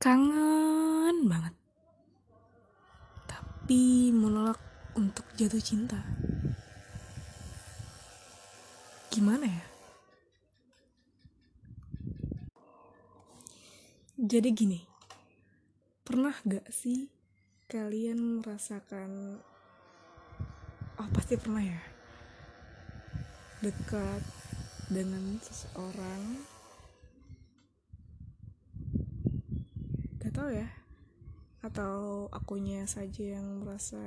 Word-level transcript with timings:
kangen 0.00 1.28
banget. 1.28 1.54
Tapi 3.28 4.08
menolak 4.10 4.56
untuk 4.96 5.28
jatuh 5.36 5.60
cinta. 5.60 6.00
Gimana 9.12 9.44
ya? 9.44 9.64
Jadi 14.16 14.48
gini 14.56 14.80
pernah 16.10 16.34
gak 16.42 16.66
sih 16.74 17.06
kalian 17.70 18.42
merasakan 18.42 19.38
oh 20.98 21.08
pasti 21.14 21.38
pernah 21.38 21.62
ya 21.62 21.78
dekat 23.62 24.18
dengan 24.90 25.38
seseorang 25.38 26.42
gak 30.20 30.36
tau 30.36 30.52
ya. 30.52 30.68
Atau 31.64 32.28
akunya 32.28 32.84
saja 32.84 33.40
yang 33.40 33.64
merasa 33.64 34.00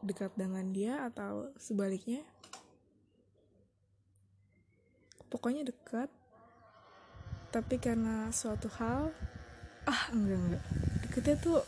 dekat 0.00 0.32
dengan 0.32 0.72
dia 0.72 1.04
atau 1.12 1.52
sebaliknya? 1.60 2.24
Pokoknya 5.28 5.68
dekat. 5.68 6.08
Tapi 7.52 7.76
karena 7.76 8.32
suatu 8.32 8.72
hal 8.80 9.12
ah 9.84 10.02
enggak 10.16 10.40
enggak. 10.40 10.64
Deketnya 11.04 11.36
tuh 11.36 11.60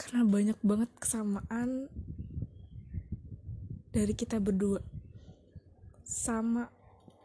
karena 0.00 0.22
banyak 0.24 0.58
banget 0.64 0.90
kesamaan 0.96 1.92
dari 3.92 4.14
kita 4.16 4.40
berdua. 4.40 4.80
Sama 6.00 6.72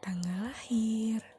tanggal 0.04 0.52
lahir 0.52 1.37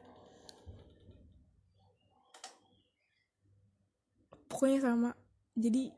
pokoknya 4.60 4.84
sama. 4.84 5.16
Jadi 5.56 5.88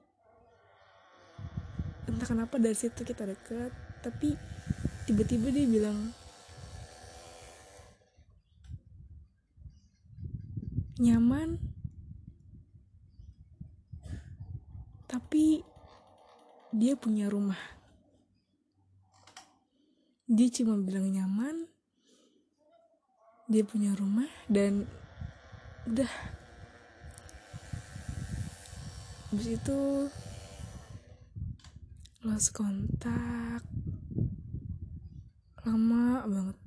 entah 2.07 2.31
kenapa 2.31 2.63
dari 2.63 2.79
situ 2.79 3.03
kita 3.03 3.27
deket 3.27 3.75
tapi 4.07 4.39
tiba-tiba 5.11 5.51
dia 5.51 5.67
bilang 5.67 6.15
nyaman. 11.03 11.59
Tapi 15.11 15.67
dia 16.71 16.95
punya 16.95 17.27
rumah. 17.27 17.59
Dia 20.31 20.47
cuma 20.55 20.79
bilang 20.79 21.11
nyaman 21.11 21.67
dia 23.51 23.67
punya 23.67 23.93
rumah 23.99 24.31
dan 24.47 24.87
udah 25.91 26.09
habis 29.33 29.57
itu 29.57 29.81
lost 32.21 32.53
kontak. 32.53 33.65
Lama 35.65 36.29
banget. 36.29 36.59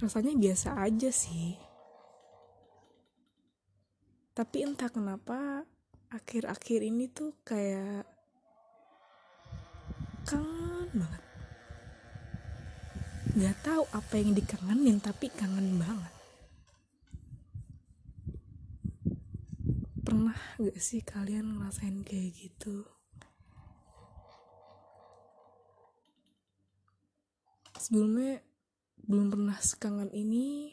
Rasanya 0.00 0.32
biasa 0.32 0.80
aja 0.80 1.12
sih. 1.12 1.60
Tapi 4.32 4.64
entah 4.64 4.88
kenapa 4.88 5.68
akhir-akhir 6.08 6.80
ini 6.88 7.12
tuh 7.12 7.36
kayak 7.44 8.08
kangen 10.24 10.88
banget. 10.96 11.22
Nggak 13.36 13.56
tahu 13.60 13.84
apa 13.92 14.14
yang 14.16 14.32
dikangenin 14.32 15.04
tapi 15.04 15.28
kangen 15.36 15.76
banget 15.76 16.17
pernah 20.08 20.40
gak 20.56 20.80
sih 20.80 21.04
kalian 21.04 21.60
ngerasain 21.60 22.00
kayak 22.00 22.32
gitu? 22.32 22.88
Sebelumnya 27.76 28.40
belum 29.04 29.28
pernah 29.28 29.60
sekangen 29.60 30.08
ini. 30.16 30.72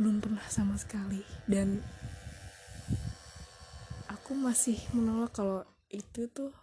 Belum 0.00 0.24
pernah 0.24 0.40
sama 0.48 0.80
sekali. 0.80 1.20
Dan 1.44 1.84
aku 4.08 4.32
masih 4.32 4.80
menolak 4.96 5.36
kalau 5.36 5.68
itu 5.92 6.24
tuh 6.32 6.56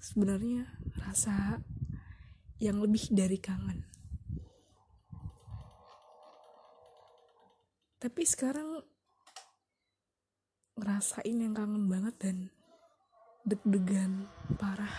sebenarnya 0.00 0.64
rasa 0.96 1.60
yang 2.56 2.80
lebih 2.80 3.12
dari 3.12 3.36
kangen 3.36 3.84
tapi 8.02 8.26
sekarang 8.26 8.82
ngerasain 10.74 11.38
yang 11.38 11.54
kangen 11.54 11.86
banget 11.86 12.18
dan 12.18 12.36
deg-degan 13.46 14.26
parah. 14.58 14.90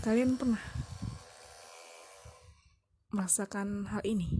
Kalian 0.00 0.40
pernah 0.40 0.64
merasakan 3.12 3.92
hal 3.92 4.00
ini 4.08 4.32